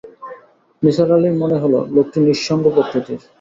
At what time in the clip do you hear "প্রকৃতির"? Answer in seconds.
2.75-3.21